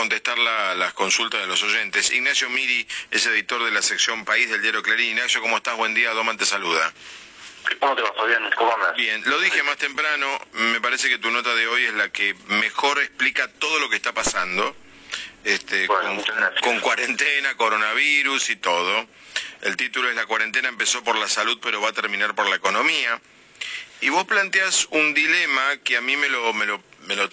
[0.00, 2.10] contestar las consultas de los oyentes.
[2.10, 5.10] Ignacio Miri es editor de la sección País del diario Clarín.
[5.10, 5.76] Ignacio, ¿cómo estás?
[5.76, 6.90] Buen día, Doman te saluda.
[7.78, 8.50] ¿Cómo te va, Fabián?
[8.56, 8.96] ¿Cómo andas?
[8.96, 12.34] Bien, lo dije más temprano, me parece que tu nota de hoy es la que
[12.48, 14.74] mejor explica todo lo que está pasando,
[15.44, 16.24] este, con,
[16.62, 19.06] con cuarentena, coronavirus y todo.
[19.60, 22.56] El título es La cuarentena empezó por la salud pero va a terminar por la
[22.56, 23.20] economía.
[24.00, 27.28] Y vos planteas un dilema que a mí me lo, me lo, me lo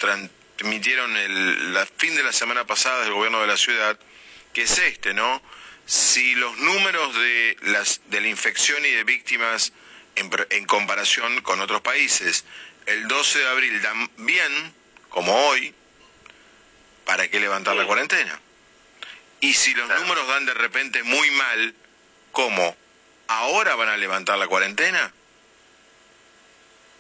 [0.58, 3.98] transmitieron el la fin de la semana pasada del gobierno de la ciudad,
[4.54, 5.42] que es este, ¿no?
[5.86, 9.72] Si los números de, las, de la infección y de víctimas
[10.16, 12.44] en, en comparación con otros países,
[12.88, 14.74] el 12 de abril dan bien,
[15.10, 15.74] como hoy,
[17.06, 18.40] ¿para qué levantar la cuarentena?
[19.40, 21.76] Y si los números dan de repente muy mal,
[22.32, 22.76] ¿cómo?
[23.28, 25.14] ¿Ahora van a levantar la cuarentena?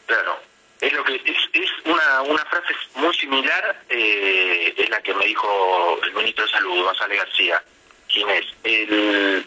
[0.05, 0.39] Claro,
[0.81, 5.99] es lo que es, una, una frase muy similar eh, es la que me dijo
[6.03, 7.63] el ministro de Salud, González García,
[8.09, 8.45] es.
[8.63, 9.45] El,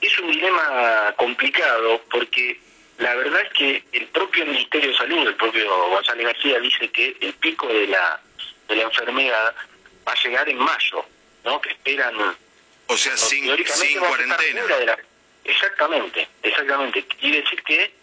[0.00, 2.58] es un dilema complicado porque
[2.98, 7.16] la verdad es que el propio Ministerio de Salud, el propio González García, dice que
[7.20, 8.20] el pico de la,
[8.68, 9.54] de la enfermedad
[10.06, 11.04] va a llegar en mayo,
[11.44, 11.60] ¿no?
[11.60, 12.14] Que esperan...
[12.86, 14.96] O sea, sin, sin cuarentena.
[15.44, 17.06] exactamente, exactamente.
[17.20, 17.99] Quiere decir que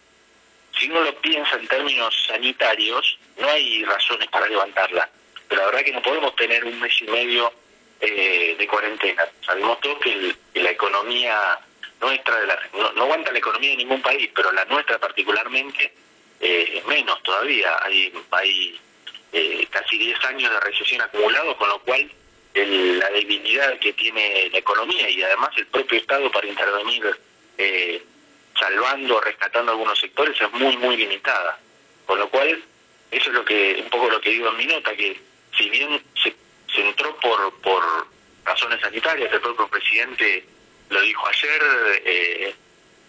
[0.79, 5.09] si uno lo piensa en términos sanitarios, no hay razones para levantarla.
[5.47, 7.51] Pero la verdad que no podemos tener un mes y medio
[7.99, 9.25] eh, de cuarentena.
[9.45, 11.59] Sabemos todos que, la economía
[12.01, 15.93] nuestra, de la, no, aguanta la economía de ningún país, pero la nuestra particularmente,
[16.39, 17.77] eh, menos todavía.
[17.83, 18.79] Hay, hay
[19.31, 22.11] eh, casi 10 años de recesión acumulado, con lo cual
[22.65, 27.15] la debilidad que tiene la economía y además el propio Estado para intervenir
[27.57, 28.03] eh,
[28.67, 31.59] salvando, rescatando algunos sectores es muy, muy limitada.
[32.05, 32.63] Con lo cual,
[33.11, 35.19] eso es lo que un poco lo que digo en mi nota, que
[35.57, 36.35] si bien se,
[36.81, 37.83] entró por, por
[38.45, 40.45] razones sanitarias, el propio presidente
[40.89, 41.61] lo dijo ayer,
[42.05, 42.55] eh,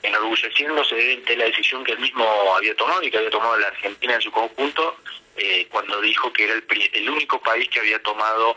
[0.02, 2.24] enorgulleciéndose de la decisión que él mismo
[2.56, 4.96] había tomado y que había tomado la Argentina en su conjunto,
[5.36, 8.56] eh, cuando dijo que era el, el único país que había tomado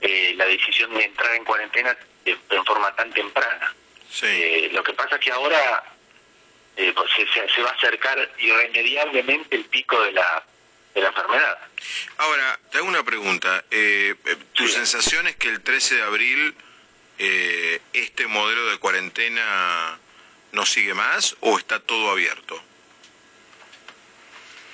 [0.00, 3.74] eh, la decisión de entrar en cuarentena en, forma tan temprana.
[4.22, 5.84] Eh, lo que pasa es que ahora
[6.80, 10.44] eh, pues se, va a acercar irremediablemente el pico de la,
[10.94, 11.58] de la enfermedad.
[12.16, 13.64] Ahora, te hago una pregunta.
[13.70, 14.14] Eh,
[14.54, 16.54] ¿Tu sensación es que el 13 de abril
[17.18, 19.98] eh, este modelo de cuarentena
[20.52, 22.58] no sigue más o está todo abierto?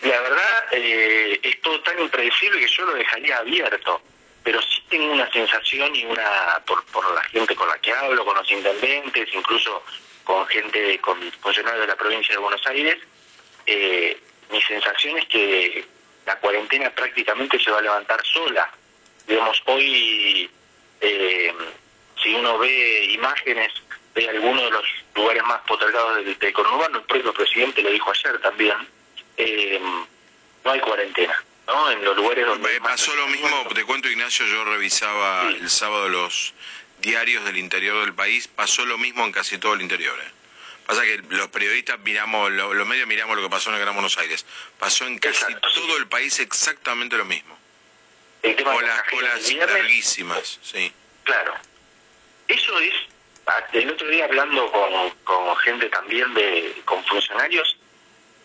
[0.02, 4.00] La verdad, eh, es todo tan impredecible que yo lo dejaría abierto,
[4.44, 8.24] pero sí tengo una sensación y una, por, por la gente con la que hablo,
[8.24, 9.82] con los intendentes, incluso
[10.26, 12.98] con gente, con funcionarios de la provincia de Buenos Aires,
[13.64, 14.20] eh,
[14.50, 15.87] mi sensación es que
[16.26, 18.69] la cuarentena prácticamente se va a levantar sola.
[19.26, 20.50] Digamos, hoy,
[21.00, 21.54] eh,
[22.20, 23.72] si uno ve imágenes
[24.15, 24.84] de algunos de los
[25.15, 28.76] lugares más postergados del, del conurbano, el propio presidente lo dijo ayer también,
[29.36, 29.81] eh,
[30.65, 31.44] no hay cuarentena.
[31.69, 31.91] ¿no?
[31.92, 32.81] En los lugares donde...
[32.81, 36.53] Pasó lo mismo, te cuento Ignacio, yo revisaba el sábado los
[37.00, 40.18] diarios del interior del país, pasó lo mismo en casi todo el interior.
[40.18, 40.30] ¿eh?
[40.86, 44.16] Pasa que los periodistas miramos, los medios miramos lo que pasó en el Gran Buenos
[44.18, 44.46] Aires.
[44.78, 47.56] Pasó en casi todo el país exactamente lo mismo.
[48.42, 50.92] El las colas larguísimas, sí.
[51.24, 51.54] Claro.
[52.46, 52.94] Eso es,
[53.72, 57.76] el otro día hablando con, con gente también de, con funcionarios,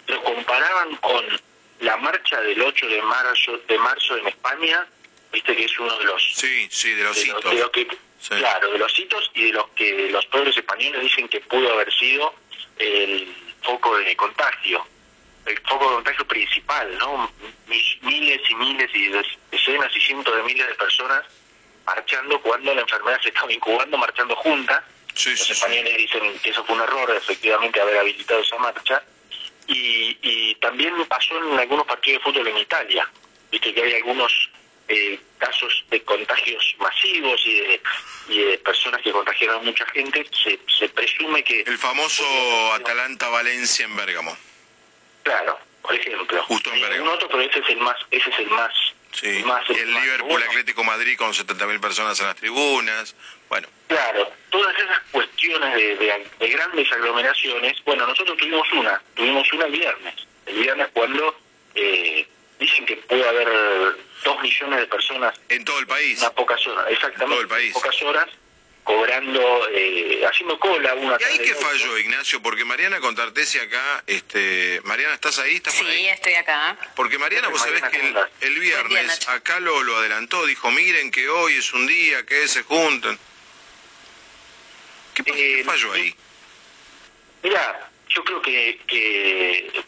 [0.08, 1.24] lo comparaban con
[1.82, 4.88] la marcha del 8 de marzo, de marzo en España,
[5.32, 6.34] viste que es uno de los...
[6.36, 7.44] Sí, sí, de los hitos.
[8.28, 11.92] Claro, de los hitos y de los que los pueblos españoles dicen que pudo haber
[11.92, 12.34] sido
[12.78, 14.86] el foco de contagio,
[15.46, 17.32] el foco de contagio principal, ¿no?
[17.68, 19.08] Miles y miles y
[19.52, 21.26] decenas y cientos de miles de personas
[21.86, 24.84] marchando cuando la enfermedad se estaba incubando, marchando juntas.
[25.14, 29.04] los españoles dicen que eso fue un error, efectivamente, haber habilitado esa marcha.
[29.68, 33.10] Y, y también pasó en algunos partidos de fútbol en Italia.
[33.52, 34.51] Viste que hay algunos
[34.92, 37.82] eh, casos de contagios masivos y de,
[38.30, 41.62] y de personas que contagiaron a mucha gente, se, se presume que...
[41.62, 42.24] El famoso
[42.74, 44.38] Atalanta-Valencia en Bérgamo.
[45.24, 46.44] Claro, por ejemplo.
[46.44, 47.04] Justo en Bérgamo.
[47.04, 47.96] Un otro, pero ese es el más...
[48.12, 48.74] Ese es el más
[49.14, 53.14] Sí, más, el, Liverpool Atlético Madrid con 70.000 personas en las tribunas,
[53.50, 53.68] bueno.
[53.88, 59.66] Claro, todas esas cuestiones de, de, de, grandes aglomeraciones, bueno, nosotros tuvimos una, tuvimos una
[59.66, 60.16] el viernes,
[60.46, 61.36] el viernes cuando
[61.76, 62.26] eh,
[62.58, 63.50] dicen que puede haber
[64.24, 67.48] dos millones de personas en todo el país en pocas horas exactamente en todo el
[67.48, 67.74] país.
[67.74, 68.28] pocas horas
[68.84, 72.42] cobrando, eh, haciendo cola una ¿Y ahí qué falló, Ignacio?
[72.42, 75.56] Porque Mariana Contartesi acá, este, Mariana, ¿estás ahí?
[75.56, 76.78] ¿Estás sí, estoy acá.
[76.96, 81.56] Porque Mariana, vos sabés que el, viernes acá lo, lo adelantó, dijo, miren que hoy
[81.56, 83.18] es un día que se juntan.
[85.14, 86.16] ¿Qué, eh, falló ahí?
[87.44, 89.84] Mira, yo creo que, que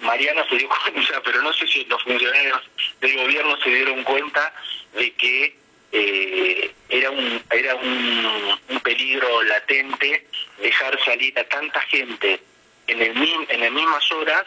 [0.00, 2.62] Mariana se dio cuenta, pero no sé si los funcionarios
[3.00, 4.52] del gobierno se dieron cuenta
[4.94, 5.56] de que
[5.92, 10.26] eh, era un era un, peligro latente
[10.58, 12.40] dejar salir a tanta gente
[12.88, 14.44] en el en las mismas horas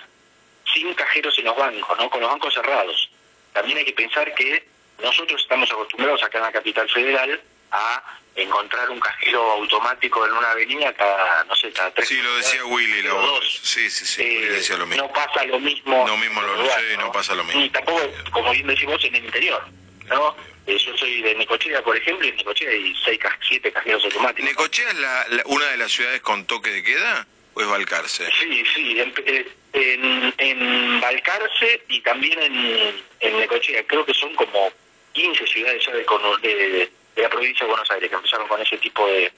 [0.74, 2.10] sin cajeros en los bancos, ¿no?
[2.10, 3.10] Con los bancos cerrados.
[3.54, 4.68] También hay que pensar que
[5.02, 7.42] nosotros estamos acostumbrados acá en la capital federal
[7.72, 12.08] a encontrar un cajero automático en una avenida cada, no sé, cada tres.
[12.08, 13.60] Sí, lo decía Willy, lo dos.
[13.64, 15.04] Sí, sí, sí, Willy decía lo mismo.
[15.04, 16.06] No pasa lo mismo.
[16.06, 17.12] No mismo lo, sé, ¿no?
[17.12, 17.62] pasa lo mismo.
[17.62, 18.02] Y tampoco,
[18.32, 19.64] como bien decimos, en el interior,
[20.08, 20.36] ¿no?
[20.68, 24.50] Eh, yo soy de Necochea, por ejemplo, y en Necochea hay seis, siete cajeros automáticos.
[24.50, 28.28] ¿Necochea es la, una de las ciudades con toque de queda o es Balcarce?
[28.40, 33.86] Sí, sí, en, eh, en, en Balcarce y también en, en Necochea.
[33.86, 34.72] Creo que son como
[35.14, 36.06] 15 ciudades ya de,
[36.42, 36.92] de, de
[37.22, 39.32] la provincia de Buenos Aires que empezaron con ese tipo de,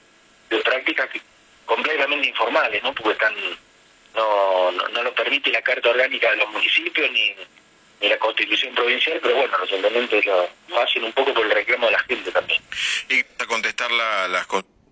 [0.50, 1.08] de prácticas
[1.64, 2.94] completamente informales, ¿no?
[2.94, 3.34] Porque están
[4.14, 7.34] no, no, lo permite la Carta Orgánica de los municipios ni,
[8.00, 11.86] ni la Constitución Provincial, pero bueno, los intendentes lo, hacen un poco por el reclamo
[11.86, 12.60] de la gente también.
[13.08, 14.46] Y para contestar la, las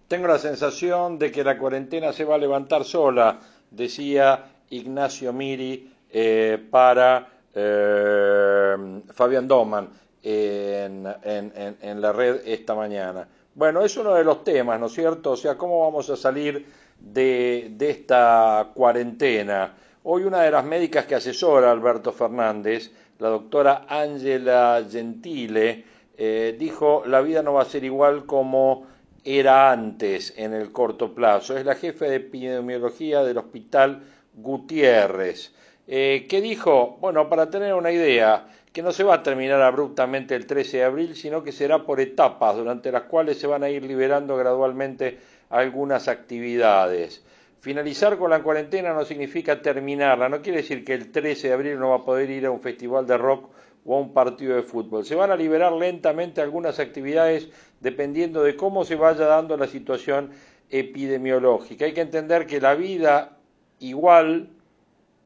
[0.08, 3.40] Tengo la sensación de que la cuarentena se va a levantar sola,
[3.70, 8.76] decía Ignacio Miri eh, para eh,
[9.14, 13.28] Fabián Doman en, la red esta mañana.
[13.54, 15.32] Bueno, es uno de los temas, ¿no es cierto?
[15.32, 16.66] O sea, ¿cómo vamos a salir
[16.98, 19.74] de, esta cuarentena?
[20.02, 25.84] Hoy una de las médicas que asesora Alberto Fernández, la doctora Angela Gentile,
[26.18, 28.86] eh, dijo, la vida no va a ser igual como
[29.24, 31.56] era antes en el corto plazo.
[31.56, 34.02] Es la jefe de epidemiología del Hospital
[34.34, 35.52] Gutiérrez.
[35.88, 36.96] Eh, ¿Qué dijo?
[37.00, 40.84] Bueno, para tener una idea, que no se va a terminar abruptamente el 13 de
[40.84, 45.18] abril, sino que será por etapas, durante las cuales se van a ir liberando gradualmente
[45.48, 47.24] algunas actividades.
[47.60, 51.78] Finalizar con la cuarentena no significa terminarla, no quiere decir que el 13 de abril
[51.78, 53.48] no va a poder ir a un festival de rock
[53.86, 55.06] o a un partido de fútbol.
[55.06, 57.48] Se van a liberar lentamente algunas actividades
[57.80, 60.32] dependiendo de cómo se vaya dando la situación
[60.68, 61.86] epidemiológica.
[61.86, 63.38] Hay que entender que la vida
[63.78, 64.50] igual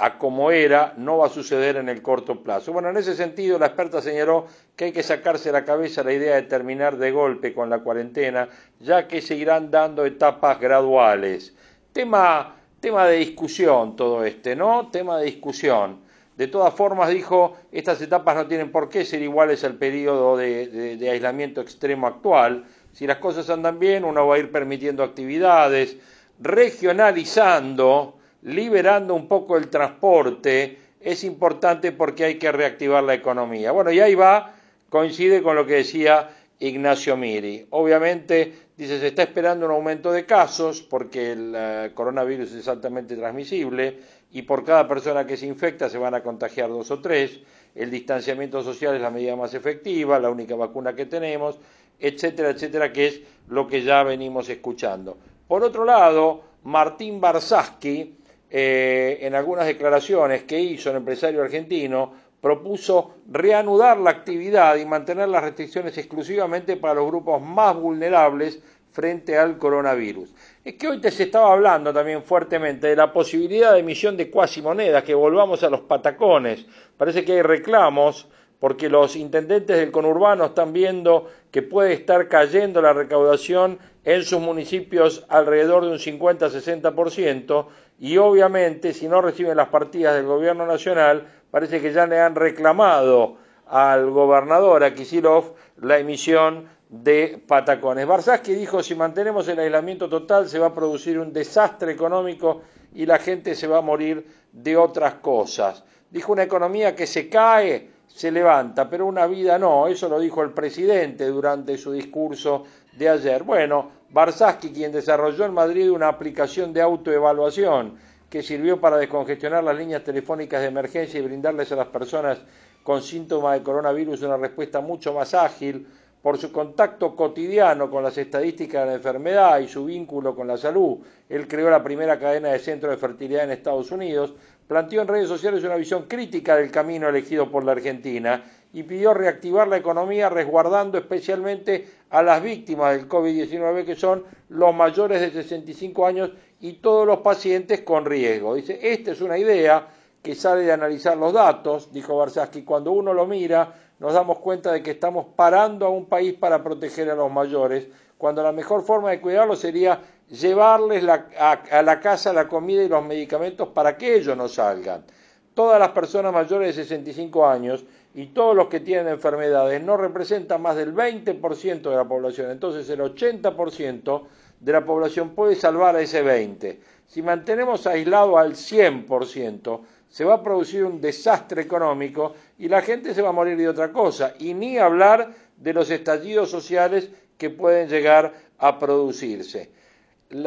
[0.02, 2.72] a como era no va a suceder en el corto plazo.
[2.72, 6.36] Bueno, en ese sentido, la experta señaló que hay que sacarse la cabeza la idea
[6.36, 8.48] de terminar de golpe con la cuarentena,
[8.80, 11.54] ya que se irán dando etapas graduales.
[11.92, 14.88] Tema, tema de discusión todo este, ¿no?
[14.90, 16.00] Tema de discusión.
[16.34, 20.96] De todas formas, dijo, estas etapas no tienen por qué ser iguales al periodo de,
[20.96, 22.64] de aislamiento extremo actual.
[22.94, 25.98] Si las cosas andan bien, uno va a ir permitiendo actividades,
[26.40, 33.72] regionalizando, liberando un poco el transporte, es importante porque hay que reactivar la economía.
[33.72, 34.54] Bueno, y ahí va,
[34.88, 37.66] coincide con lo que decía Ignacio Miri.
[37.70, 43.16] Obviamente, dice, se está esperando un aumento de casos porque el eh, coronavirus es altamente
[43.16, 43.98] transmisible
[44.30, 47.40] y por cada persona que se infecta se van a contagiar dos o tres.
[47.74, 51.58] El distanciamiento social es la medida más efectiva, la única vacuna que tenemos,
[51.98, 55.16] etcétera, etcétera, que es lo que ya venimos escuchando.
[55.48, 58.16] Por otro lado, Martín Barsaski,
[58.50, 65.28] eh, en algunas declaraciones que hizo el empresario argentino, propuso reanudar la actividad y mantener
[65.28, 68.60] las restricciones exclusivamente para los grupos más vulnerables
[68.92, 70.34] frente al coronavirus.
[70.64, 74.30] Es que hoy te se estaba hablando también fuertemente de la posibilidad de emisión de
[74.30, 76.66] cuasimonedas, que volvamos a los patacones.
[76.96, 78.26] Parece que hay reclamos
[78.58, 84.40] porque los intendentes del conurbano están viendo que puede estar cayendo la recaudación en sus
[84.40, 87.66] municipios alrededor de un 50-60%
[87.98, 92.34] y obviamente si no reciben las partidas del gobierno nacional, parece que ya le han
[92.34, 98.06] reclamado al gobernador, a Kisilov, la emisión de patacones.
[98.06, 102.62] Barsaski dijo, si mantenemos el aislamiento total se va a producir un desastre económico
[102.94, 105.84] y la gente se va a morir de otras cosas.
[106.10, 109.86] Dijo una economía que se cae, se levanta, pero una vida no.
[109.86, 113.42] Eso lo dijo el presidente durante su discurso de ayer.
[113.42, 117.96] Bueno, Barsaski, quien desarrolló en Madrid una aplicación de autoevaluación
[118.28, 122.38] que sirvió para descongestionar las líneas telefónicas de emergencia y brindarles a las personas
[122.82, 125.86] con síntomas de coronavirus una respuesta mucho más ágil,
[126.22, 130.56] por su contacto cotidiano con las estadísticas de la enfermedad y su vínculo con la
[130.56, 130.98] salud.
[131.28, 134.34] Él creó la primera cadena de centros de fertilidad en Estados Unidos,
[134.68, 139.14] planteó en redes sociales una visión crítica del camino elegido por la Argentina y pidió
[139.14, 145.30] reactivar la economía resguardando especialmente a las víctimas del COVID-19 que son los mayores de
[145.30, 148.54] 65 años y todos los pacientes con riesgo.
[148.54, 149.88] Dice, esta es una idea
[150.22, 154.72] que sale de analizar los datos, dijo Barsaski, cuando uno lo mira nos damos cuenta
[154.72, 157.86] de que estamos parando a un país para proteger a los mayores,
[158.16, 163.04] cuando la mejor forma de cuidarlos sería llevarles a, la casa la comida y los
[163.04, 165.04] medicamentos para que ellos no salgan.
[165.52, 170.62] Todas las personas mayores de 65 años y todos los que tienen enfermedades no representan
[170.62, 174.22] más del 20% de la población, entonces el 80%
[174.60, 176.76] de la población puede salvar a ese 20%.
[177.06, 183.14] Si mantenemos aislado al 100%, se va a producir un desastre económico y la gente
[183.14, 184.34] se va a morir de otra cosa.
[184.38, 189.70] Y ni hablar de los estallidos sociales que pueden llegar a producirse.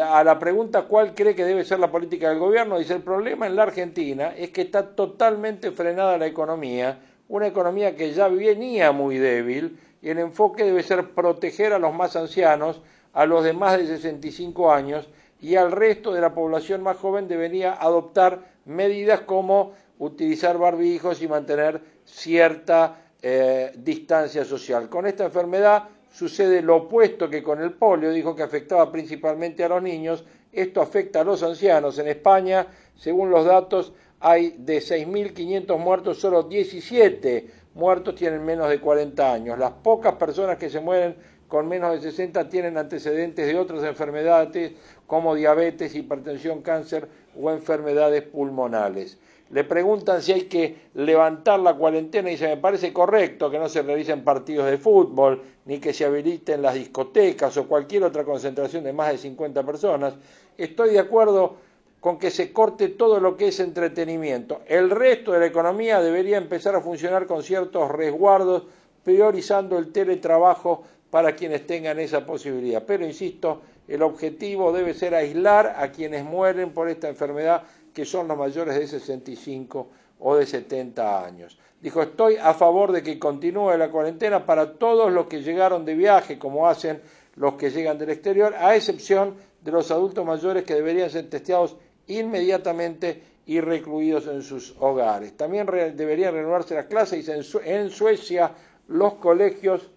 [0.02, 3.48] a la pregunta cuál cree que debe ser la política del gobierno, dice el problema
[3.48, 6.98] en la Argentina es que está totalmente frenada la economía,
[7.34, 11.92] una economía que ya venía muy débil y el enfoque debe ser proteger a los
[11.92, 12.80] más ancianos,
[13.12, 15.10] a los de más de 65 años
[15.42, 21.28] y al resto de la población más joven debería adoptar medidas como utilizar barbijos y
[21.28, 24.88] mantener cierta eh, distancia social.
[24.88, 29.70] Con esta enfermedad sucede lo opuesto que con el polio, dijo que afectaba principalmente a
[29.70, 31.98] los niños, esto afecta a los ancianos.
[31.98, 33.92] En España, según los datos,
[34.24, 39.60] hay de 6.500 muertos, solo 17 muertos tienen menos de 40 años.
[39.60, 41.16] Las pocas personas que se mueren
[41.48, 44.72] con menos de 60 tienen antecedentes de otras enfermedades
[45.08, 47.08] como diabetes, hipertensión, cáncer
[47.40, 49.20] o enfermedades pulmonales
[49.54, 53.70] le preguntan si hay que levantar la cuarentena y dice, me parece correcto que no
[53.70, 58.84] se realicen partidos de fútbol, ni que se habiliten las discotecas o cualquier otra concentración
[58.84, 60.16] de más de 50 personas.
[60.58, 61.58] Estoy de acuerdo
[62.04, 64.60] con que se corte todo lo que es entretenimiento.
[64.68, 68.64] El resto de la economía debería empezar a funcionar con ciertos resguardos,
[69.06, 72.84] priorizando el teletrabajo para quienes tengan esa posibilidad.
[72.86, 78.28] Pero, insisto, el objetivo debe ser aislar a quienes mueren por esta enfermedad que son
[78.28, 79.88] los mayores de 65
[80.20, 81.58] o de 70 años.
[81.80, 85.96] Dijo, estoy a favor de que continúe la cuarentena para todos los que llegaron de
[85.96, 87.02] viaje, como hacen
[87.38, 91.78] los que llegan del exterior, a excepción de los adultos mayores que deberían ser testeados
[92.08, 95.36] inmediatamente y recluidos en sus hogares.
[95.36, 97.32] También deberían renovarse las clases y
[97.66, 98.52] en Suecia
[98.88, 99.90] los colegios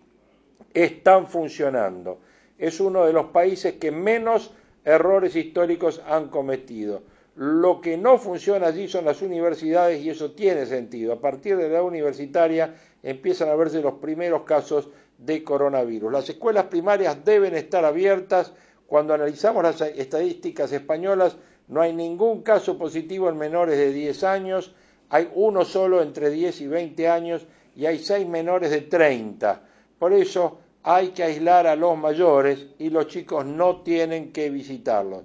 [0.75, 2.19] están funcionando.
[2.59, 4.53] Es uno de los países que menos
[4.85, 7.03] errores históricos han cometido.
[7.37, 11.13] Lo que no funciona allí son las universidades y eso tiene sentido.
[11.13, 16.13] A partir de la universitaria empiezan a verse los primeros casos de coronavirus.
[16.13, 18.53] Las escuelas primarias deben estar abiertas.
[18.87, 21.37] Cuando analizamos las estadísticas españolas,
[21.69, 24.75] no hay ningún caso positivo en menores de 10 años,
[25.09, 29.63] hay uno solo entre 10 y 20 años y hay seis menores de 30.
[29.99, 35.25] Por eso hay que aislar a los mayores y los chicos no tienen que visitarlos.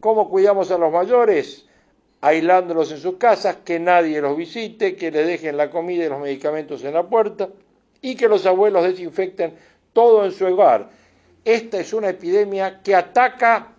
[0.00, 1.66] ¿Cómo cuidamos a los mayores?
[2.20, 6.20] Aislándolos en sus casas, que nadie los visite, que les dejen la comida y los
[6.20, 7.48] medicamentos en la puerta
[8.00, 9.54] y que los abuelos desinfecten
[9.92, 10.90] todo en su hogar.
[11.44, 13.72] Esta es una epidemia que ataca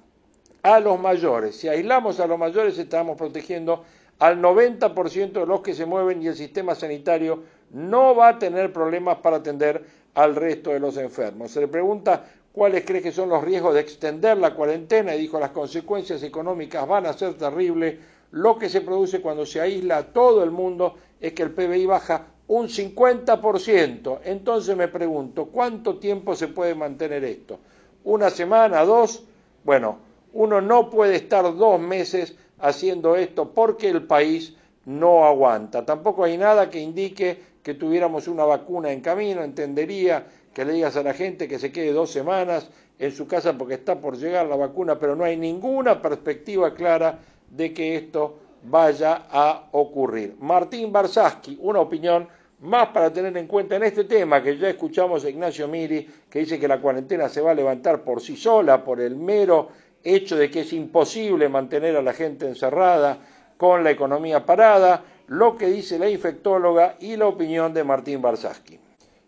[0.63, 1.57] a los mayores.
[1.57, 3.83] Si aislamos a los mayores estamos protegiendo
[4.19, 8.71] al 90% de los que se mueven y el sistema sanitario no va a tener
[8.71, 9.83] problemas para atender
[10.15, 11.51] al resto de los enfermos.
[11.51, 15.39] Se le pregunta cuáles cree que son los riesgos de extender la cuarentena y dijo
[15.39, 17.99] las consecuencias económicas van a ser terribles.
[18.31, 21.85] Lo que se produce cuando se aísla a todo el mundo es que el PBI
[21.85, 24.19] baja un 50%.
[24.23, 27.59] Entonces me pregunto, ¿cuánto tiempo se puede mantener esto?
[28.05, 29.23] ¿Una semana, dos?
[29.63, 29.97] Bueno,
[30.33, 35.85] uno no puede estar dos meses haciendo esto porque el país no aguanta.
[35.85, 40.95] Tampoco hay nada que indique que tuviéramos una vacuna en camino, entendería que le digas
[40.97, 44.47] a la gente que se quede dos semanas en su casa porque está por llegar
[44.47, 50.35] la vacuna, pero no hay ninguna perspectiva clara de que esto vaya a ocurrir.
[50.39, 52.27] Martín Barsaski, una opinión
[52.61, 56.39] más para tener en cuenta en este tema que ya escuchamos a Ignacio Miri, que
[56.39, 59.69] dice que la cuarentena se va a levantar por sí sola, por el mero
[60.03, 63.19] hecho de que es imposible mantener a la gente encerrada
[63.57, 68.79] con la economía parada, lo que dice la infectóloga y la opinión de Martín Barsaski.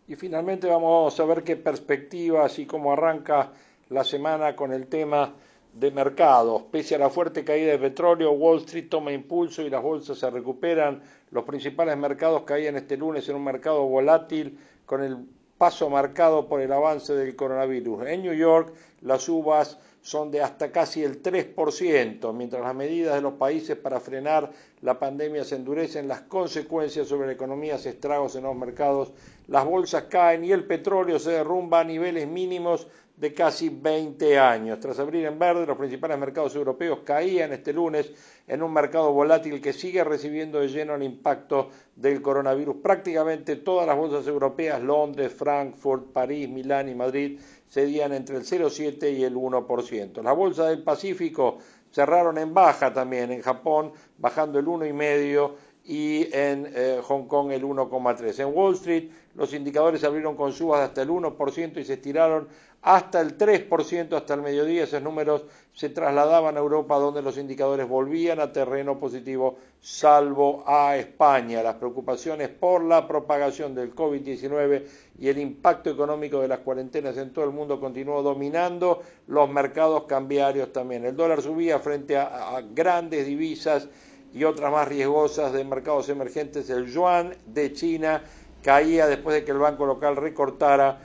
[0.07, 3.51] Y finalmente vamos a ver qué perspectiva, así como arranca
[3.89, 5.33] la semana con el tema
[5.73, 6.63] de mercados.
[6.71, 10.29] Pese a la fuerte caída de petróleo, Wall Street toma impulso y las bolsas se
[10.29, 11.01] recuperan.
[11.31, 15.17] Los principales mercados caían este lunes en un mercado volátil con el
[15.57, 18.07] paso marcado por el avance del coronavirus.
[18.07, 23.21] En New York, las subas son de hasta casi el 3%, mientras las medidas de
[23.21, 28.35] los países para frenar la pandemia se endurecen, las consecuencias sobre la economía se estragos
[28.35, 29.13] en los mercados,
[29.47, 34.79] las bolsas caen y el petróleo se derrumba a niveles mínimos de casi 20 años.
[34.79, 38.11] Tras abrir en verde, los principales mercados europeos caían este lunes
[38.47, 42.77] en un mercado volátil que sigue recibiendo de lleno el impacto del coronavirus.
[42.83, 49.17] Prácticamente todas las bolsas europeas, Londres, Frankfurt, París, Milán y Madrid, cedían entre el 0,7
[49.17, 50.21] y el 1%.
[50.21, 51.57] Las bolsas del Pacífico
[51.91, 55.51] cerraron en baja también, en Japón bajando el 1,5%
[55.85, 58.39] y en eh, Hong Kong el 1,3%.
[58.39, 62.47] En Wall Street los indicadores abrieron con subas hasta el 1% y se estiraron
[62.81, 64.83] hasta el 3% hasta el mediodía.
[64.83, 70.95] Esos números se trasladaban a Europa donde los indicadores volvían a terreno positivo, salvo a
[70.97, 71.61] España.
[71.61, 74.85] Las preocupaciones por la propagación del COVID-19
[75.19, 80.03] y el impacto económico de las cuarentenas en todo el mundo continuó dominando los mercados
[80.05, 81.05] cambiarios también.
[81.05, 83.87] El dólar subía frente a, a grandes divisas
[84.35, 86.69] y otras más riesgosas de mercados emergentes.
[86.69, 88.21] El yuan de China
[88.61, 90.99] caía después de que el banco local recortara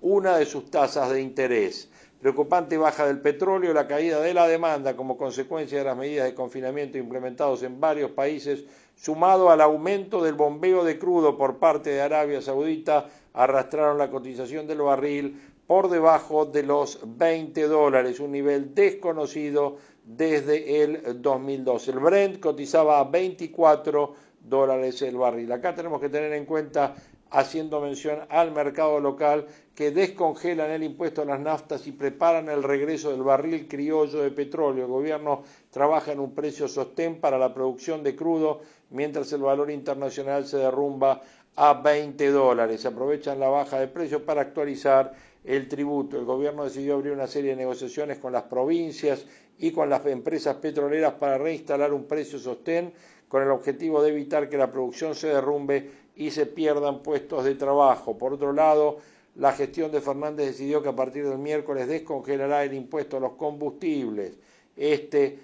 [0.00, 1.90] una de sus tasas de interés.
[2.20, 6.34] Preocupante baja del petróleo, la caída de la demanda como consecuencia de las medidas de
[6.34, 12.02] confinamiento implementados en varios países, sumado al aumento del bombeo de crudo por parte de
[12.02, 18.74] Arabia Saudita, arrastraron la cotización del barril por debajo de los 20 dólares, un nivel
[18.74, 19.78] desconocido
[20.16, 21.90] desde el 2012.
[21.92, 25.52] El Brent cotizaba a 24 dólares el barril.
[25.52, 26.94] Acá tenemos que tener en cuenta
[27.30, 32.64] haciendo mención al mercado local que descongelan el impuesto a las naftas y preparan el
[32.64, 34.86] regreso del barril criollo de petróleo.
[34.86, 39.70] El gobierno trabaja en un precio sostén para la producción de crudo, mientras el valor
[39.70, 41.22] internacional se derrumba
[41.54, 42.84] a 20 dólares.
[42.84, 45.12] Aprovechan la baja de precios para actualizar
[45.44, 46.18] el tributo.
[46.18, 49.24] El gobierno decidió abrir una serie de negociaciones con las provincias
[49.60, 52.92] y con las empresas petroleras para reinstalar un precio sostén
[53.28, 57.54] con el objetivo de evitar que la producción se derrumbe y se pierdan puestos de
[57.54, 58.18] trabajo.
[58.18, 58.98] Por otro lado,
[59.36, 63.32] la gestión de Fernández decidió que a partir del miércoles descongelará el impuesto a los
[63.32, 64.36] combustibles.
[64.76, 65.38] Este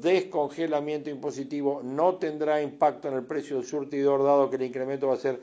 [0.00, 5.14] descongelamiento impositivo no tendrá impacto en el precio del surtidor, dado que el incremento va
[5.14, 5.40] a ser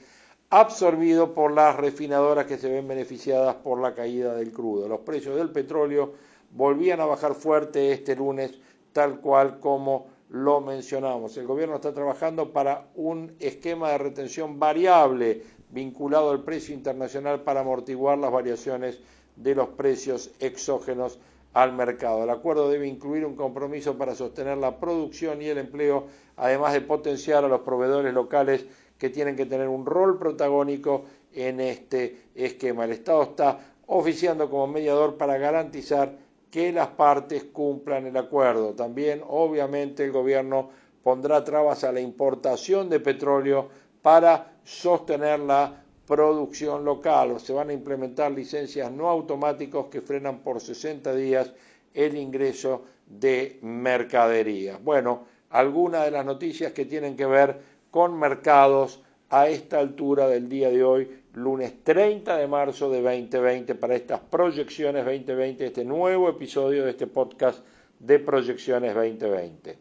[0.52, 4.88] absorbido por las refinadoras que se ven beneficiadas por la caída del crudo.
[4.88, 6.14] Los precios del petróleo
[6.52, 8.60] volvían a bajar fuerte este lunes,
[8.94, 11.38] tal cual como lo mencionamos.
[11.38, 17.62] El gobierno está trabajando para un esquema de retención variable vinculado al precio internacional para
[17.62, 19.00] amortiguar las variaciones
[19.36, 21.20] de los precios exógenos
[21.54, 22.24] al mercado.
[22.24, 26.06] El acuerdo debe incluir un compromiso para sostener la producción y el empleo,
[26.38, 28.66] además de potenciar a los proveedores locales
[28.98, 32.86] que tienen que tener un rol protagónico en este esquema.
[32.86, 36.16] El Estado está oficiando como mediador para garantizar
[36.52, 38.74] que las partes cumplan el acuerdo.
[38.74, 40.70] También, obviamente, el gobierno
[41.04, 43.70] pondrá trabas a la importación de petróleo
[44.02, 47.40] para sostener la producción local.
[47.40, 51.54] Se van a implementar licencias no automáticos que frenan por 60 días
[51.94, 54.80] el ingreso de mercadería.
[54.84, 57.60] Bueno, algunas de las noticias que tienen que ver
[57.92, 63.76] con mercados a esta altura del día de hoy, lunes 30 de marzo de 2020,
[63.76, 67.60] para estas proyecciones 2020, este nuevo episodio de este podcast
[68.00, 69.78] de proyecciones 2020.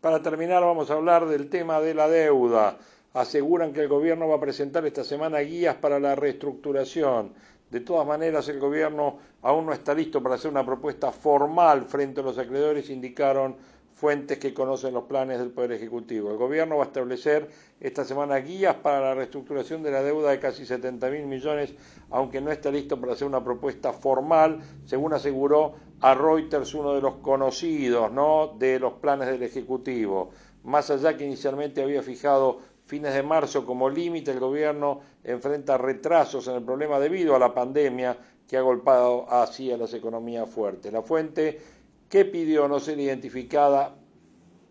[0.00, 2.78] Para terminar, vamos a hablar del tema de la deuda.
[3.14, 7.32] Aseguran que el gobierno va a presentar esta semana guías para la reestructuración.
[7.70, 12.20] De todas maneras, el gobierno aún no está listo para hacer una propuesta formal frente
[12.20, 13.56] a los acreedores, indicaron
[14.02, 16.32] fuentes que conocen los planes del Poder Ejecutivo.
[16.32, 20.40] El Gobierno va a establecer esta semana guías para la reestructuración de la deuda de
[20.40, 21.72] casi 70 mil millones,
[22.10, 27.00] aunque no está listo para hacer una propuesta formal, según aseguró a Reuters uno de
[27.00, 28.56] los conocidos ¿no?
[28.58, 30.30] de los planes del Ejecutivo.
[30.64, 36.48] Más allá que inicialmente había fijado fines de marzo como límite, el Gobierno enfrenta retrasos
[36.48, 38.16] en el problema debido a la pandemia
[38.48, 40.92] que ha golpeado así a las economías fuertes.
[40.92, 41.60] La fuente
[42.12, 43.96] que pidió no ser identificada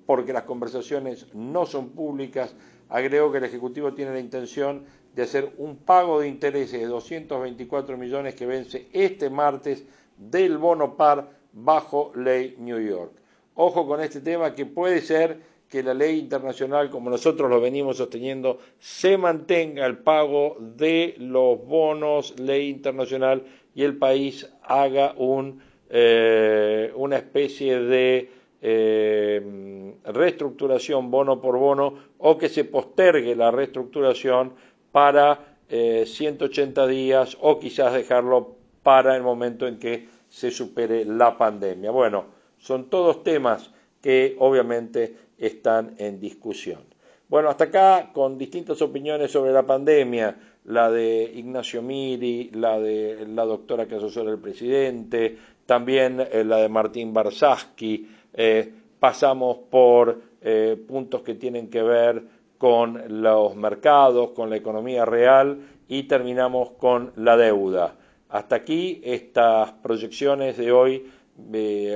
[0.05, 2.53] porque las conversaciones no son públicas,
[2.87, 7.97] agregó que el Ejecutivo tiene la intención de hacer un pago de intereses de 224
[7.97, 9.83] millones que vence este martes
[10.17, 13.13] del bono par bajo ley New York.
[13.55, 17.97] Ojo con este tema que puede ser que la ley internacional, como nosotros lo venimos
[17.97, 25.70] sosteniendo, se mantenga el pago de los bonos ley internacional y el país haga un
[25.91, 34.53] eh, una especie de eh, reestructuración bono por bono o que se postergue la reestructuración
[34.91, 41.91] para 180 días o quizás dejarlo para el momento en que se supere la pandemia.
[41.91, 42.25] Bueno,
[42.57, 46.81] son todos temas que obviamente están en discusión.
[47.27, 53.25] Bueno, hasta acá con distintas opiniones sobre la pandemia, la de Ignacio Miri, la de
[53.27, 55.37] la doctora que asesora el presidente,
[55.71, 62.21] también eh, la de Martín Barsaski, eh, pasamos por eh, puntos que tienen que ver
[62.57, 67.95] con los mercados, con la economía real y terminamos con la deuda.
[68.27, 71.09] Hasta aquí estas proyecciones de hoy,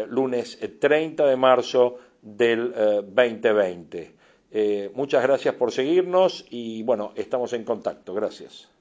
[0.08, 4.16] lunes 30 de marzo del 2020.
[4.94, 8.14] muchas gracias por seguirnos y bueno, estamos en contacto.
[8.14, 8.75] Gracias.